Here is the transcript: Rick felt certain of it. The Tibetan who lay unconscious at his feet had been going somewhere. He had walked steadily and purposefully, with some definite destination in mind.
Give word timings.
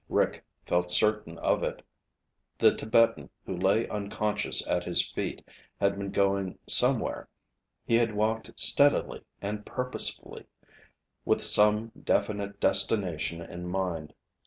Rick 0.09 0.43
felt 0.65 0.89
certain 0.89 1.37
of 1.37 1.61
it. 1.61 1.85
The 2.57 2.73
Tibetan 2.75 3.29
who 3.45 3.55
lay 3.55 3.87
unconscious 3.87 4.67
at 4.67 4.83
his 4.83 5.07
feet 5.09 5.45
had 5.79 5.91
been 5.93 6.09
going 6.09 6.57
somewhere. 6.65 7.29
He 7.85 7.97
had 7.97 8.15
walked 8.15 8.59
steadily 8.59 9.23
and 9.43 9.63
purposefully, 9.63 10.47
with 11.23 11.43
some 11.43 11.89
definite 11.89 12.59
destination 12.59 13.41
in 13.43 13.67
mind. 13.67 14.15